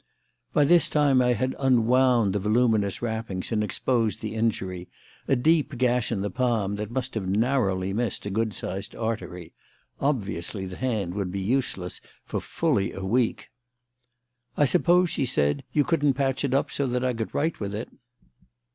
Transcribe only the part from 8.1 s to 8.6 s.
a good